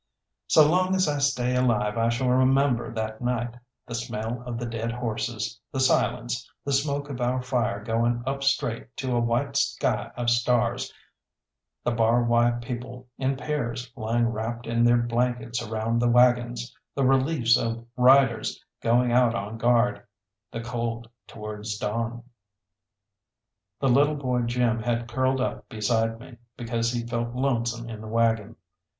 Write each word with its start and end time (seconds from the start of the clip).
So 0.47 0.67
long 0.67 0.95
as 0.95 1.07
I 1.07 1.19
stay 1.19 1.55
alive 1.55 1.95
I 1.95 2.09
shall 2.09 2.29
remember 2.29 2.91
that 2.91 3.21
night, 3.21 3.53
the 3.85 3.93
smell 3.93 4.41
of 4.47 4.57
the 4.57 4.65
dead 4.65 4.91
horses, 4.91 5.59
the 5.71 5.79
silence, 5.79 6.49
the 6.65 6.73
smoke 6.73 7.07
of 7.11 7.21
our 7.21 7.39
fire 7.43 7.83
going 7.83 8.23
up 8.25 8.41
straight 8.41 8.97
to 8.97 9.15
a 9.15 9.19
white 9.19 9.55
sky 9.57 10.09
of 10.17 10.31
stars, 10.31 10.91
the 11.83 11.91
Bar 11.91 12.23
Y 12.23 12.49
people 12.63 13.09
in 13.19 13.37
pairs 13.37 13.93
lying 13.95 14.25
wrapped 14.29 14.65
in 14.65 14.83
their 14.83 14.97
blankets 14.97 15.61
around 15.61 15.99
the 15.99 16.09
waggons, 16.09 16.75
the 16.95 17.03
reliefs 17.05 17.55
of 17.55 17.85
riders 17.95 18.59
going 18.81 19.11
out 19.11 19.35
on 19.35 19.59
guard, 19.59 20.01
the 20.49 20.61
cold 20.61 21.07
towards 21.27 21.77
dawn. 21.77 22.23
The 23.79 23.87
little 23.87 24.15
boy 24.15 24.41
Jim 24.47 24.81
had 24.81 25.07
curled 25.07 25.39
up 25.39 25.69
beside 25.69 26.19
me 26.19 26.37
because 26.57 26.91
he 26.91 27.05
felt 27.05 27.35
lonesome 27.35 27.87
in 27.87 28.01
the 28.01 28.07
waggon. 28.07 28.55